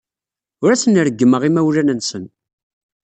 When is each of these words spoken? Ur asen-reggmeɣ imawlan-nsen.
Ur 0.63 0.69
asen-reggmeɣ 0.71 1.41
imawlan-nsen. 1.43 2.25